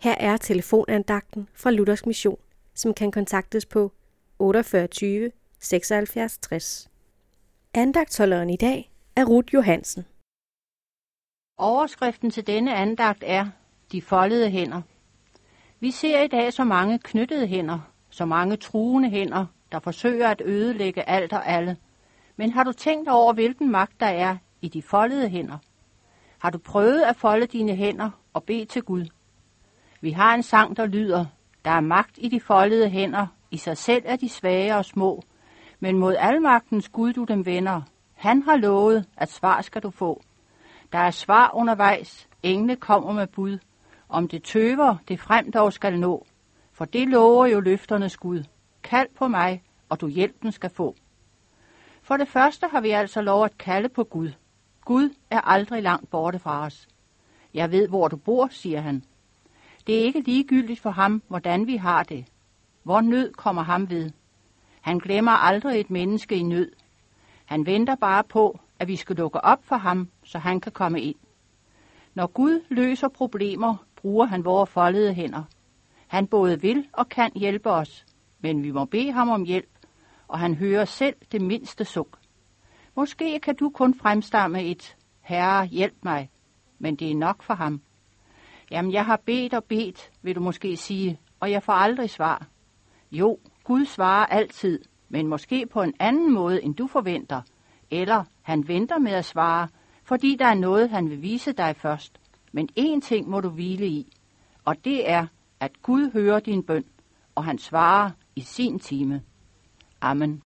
Her 0.00 0.14
er 0.20 0.36
telefonandagten 0.36 1.48
fra 1.54 1.70
Luthers 1.70 2.06
Mission, 2.06 2.38
som 2.74 2.94
kan 2.94 3.10
kontaktes 3.10 3.66
på 3.66 3.92
48 4.38 5.30
76 5.60 6.38
60. 6.38 6.90
Andagtholderen 7.74 8.50
i 8.50 8.56
dag 8.56 8.92
er 9.16 9.24
Ruth 9.24 9.54
Johansen. 9.54 10.06
Overskriften 11.56 12.30
til 12.30 12.46
denne 12.46 12.74
andagt 12.74 13.24
er 13.26 13.46
De 13.92 14.02
foldede 14.02 14.50
hænder. 14.50 14.82
Vi 15.80 15.90
ser 15.90 16.22
i 16.22 16.28
dag 16.28 16.52
så 16.52 16.64
mange 16.64 16.98
knyttede 16.98 17.46
hænder, 17.46 17.78
så 18.10 18.24
mange 18.24 18.56
truende 18.56 19.10
hænder, 19.10 19.46
der 19.72 19.78
forsøger 19.80 20.28
at 20.28 20.42
ødelægge 20.44 21.08
alt 21.08 21.32
og 21.32 21.46
alle. 21.48 21.76
Men 22.36 22.52
har 22.52 22.64
du 22.64 22.72
tænkt 22.72 23.08
over, 23.08 23.32
hvilken 23.32 23.70
magt 23.70 24.00
der 24.00 24.06
er 24.06 24.36
i 24.60 24.68
de 24.68 24.82
foldede 24.82 25.28
hænder? 25.28 25.58
Har 26.38 26.50
du 26.50 26.58
prøvet 26.58 27.02
at 27.02 27.16
folde 27.16 27.46
dine 27.46 27.76
hænder 27.76 28.10
og 28.32 28.44
bede 28.44 28.64
til 28.64 28.82
Gud? 28.82 29.06
Vi 30.00 30.10
har 30.10 30.34
en 30.34 30.42
sang, 30.42 30.76
der 30.76 30.86
lyder, 30.86 31.26
der 31.64 31.70
er 31.70 31.80
magt 31.80 32.18
i 32.18 32.28
de 32.28 32.40
foldede 32.40 32.88
hænder, 32.88 33.26
i 33.50 33.56
sig 33.56 33.76
selv 33.76 34.02
er 34.06 34.16
de 34.16 34.28
svage 34.28 34.76
og 34.76 34.84
små, 34.84 35.22
men 35.80 35.98
mod 35.98 36.16
almagtens 36.18 36.88
Gud 36.88 37.12
du 37.12 37.24
dem 37.24 37.46
vender. 37.46 37.82
Han 38.14 38.42
har 38.42 38.56
lovet, 38.56 39.06
at 39.16 39.30
svar 39.30 39.62
skal 39.62 39.82
du 39.82 39.90
få. 39.90 40.22
Der 40.92 40.98
er 40.98 41.10
svar 41.10 41.50
undervejs, 41.54 42.28
engle 42.42 42.76
kommer 42.76 43.12
med 43.12 43.26
bud. 43.26 43.58
Om 44.08 44.28
det 44.28 44.42
tøver, 44.42 44.96
det 45.08 45.20
frem 45.20 45.52
dog 45.52 45.72
skal 45.72 46.00
nå. 46.00 46.26
For 46.72 46.84
det 46.84 47.08
lover 47.08 47.46
jo 47.46 47.60
løfternes 47.60 48.16
Gud. 48.16 48.44
Kald 48.82 49.08
på 49.18 49.28
mig, 49.28 49.62
og 49.88 50.00
du 50.00 50.08
hjælpen 50.08 50.52
skal 50.52 50.70
få. 50.70 50.94
For 52.02 52.16
det 52.16 52.28
første 52.28 52.66
har 52.70 52.80
vi 52.80 52.90
altså 52.90 53.22
lov 53.22 53.44
at 53.44 53.58
kalde 53.58 53.88
på 53.88 54.04
Gud. 54.04 54.30
Gud 54.84 55.14
er 55.30 55.40
aldrig 55.40 55.82
langt 55.82 56.10
borte 56.10 56.38
fra 56.38 56.64
os. 56.64 56.88
Jeg 57.54 57.70
ved, 57.70 57.88
hvor 57.88 58.08
du 58.08 58.16
bor, 58.16 58.48
siger 58.50 58.80
han. 58.80 59.04
Det 59.88 60.00
er 60.00 60.04
ikke 60.04 60.20
ligegyldigt 60.20 60.80
for 60.80 60.90
ham, 60.90 61.22
hvordan 61.28 61.66
vi 61.66 61.76
har 61.76 62.02
det. 62.02 62.26
Hvor 62.82 63.00
nød 63.00 63.32
kommer 63.32 63.62
ham 63.62 63.90
ved. 63.90 64.10
Han 64.80 64.98
glemmer 64.98 65.32
aldrig 65.32 65.80
et 65.80 65.90
menneske 65.90 66.36
i 66.36 66.42
nød. 66.42 66.72
Han 67.44 67.66
venter 67.66 67.94
bare 67.94 68.24
på, 68.24 68.58
at 68.78 68.88
vi 68.88 68.96
skal 68.96 69.16
lukke 69.16 69.44
op 69.44 69.64
for 69.64 69.76
ham, 69.76 70.08
så 70.24 70.38
han 70.38 70.60
kan 70.60 70.72
komme 70.72 71.00
ind. 71.00 71.16
Når 72.14 72.26
Gud 72.26 72.64
løser 72.68 73.08
problemer, 73.08 73.76
bruger 73.96 74.26
han 74.26 74.44
vores 74.44 74.70
foldede 74.70 75.14
hænder. 75.14 75.42
Han 76.06 76.26
både 76.26 76.60
vil 76.60 76.88
og 76.92 77.08
kan 77.08 77.30
hjælpe 77.34 77.70
os, 77.70 78.06
men 78.40 78.62
vi 78.62 78.70
må 78.70 78.84
bede 78.84 79.12
ham 79.12 79.28
om 79.28 79.44
hjælp, 79.44 79.70
og 80.28 80.38
han 80.38 80.54
hører 80.54 80.84
selv 80.84 81.16
det 81.32 81.40
mindste 81.40 81.84
suk. 81.84 82.18
Måske 82.96 83.40
kan 83.40 83.56
du 83.56 83.70
kun 83.70 83.94
fremstamme 83.94 84.64
et, 84.64 84.96
Herre, 85.20 85.66
hjælp 85.66 85.96
mig, 86.02 86.30
men 86.78 86.96
det 86.96 87.10
er 87.10 87.14
nok 87.14 87.42
for 87.42 87.54
ham. 87.54 87.82
Jamen, 88.70 88.92
jeg 88.92 89.04
har 89.04 89.16
bedt 89.16 89.54
og 89.54 89.64
bedt, 89.64 90.10
vil 90.22 90.34
du 90.34 90.40
måske 90.40 90.76
sige, 90.76 91.20
og 91.40 91.50
jeg 91.50 91.62
får 91.62 91.72
aldrig 91.72 92.10
svar. 92.10 92.46
Jo, 93.12 93.38
Gud 93.64 93.84
svarer 93.84 94.26
altid, 94.26 94.84
men 95.08 95.26
måske 95.26 95.66
på 95.66 95.82
en 95.82 95.94
anden 95.98 96.34
måde, 96.34 96.62
end 96.62 96.74
du 96.74 96.86
forventer. 96.86 97.42
Eller 97.90 98.24
han 98.42 98.68
venter 98.68 98.98
med 98.98 99.12
at 99.12 99.24
svare, 99.24 99.68
fordi 100.04 100.36
der 100.36 100.46
er 100.46 100.54
noget, 100.54 100.90
han 100.90 101.10
vil 101.10 101.22
vise 101.22 101.52
dig 101.52 101.76
først. 101.76 102.20
Men 102.52 102.68
én 102.78 103.00
ting 103.00 103.28
må 103.28 103.40
du 103.40 103.48
hvile 103.48 103.86
i, 103.86 104.12
og 104.64 104.84
det 104.84 105.10
er, 105.10 105.26
at 105.60 105.82
Gud 105.82 106.12
hører 106.12 106.40
din 106.40 106.62
bøn, 106.62 106.84
og 107.34 107.44
han 107.44 107.58
svarer 107.58 108.10
i 108.36 108.40
sin 108.40 108.78
time. 108.78 109.22
Amen. 110.00 110.42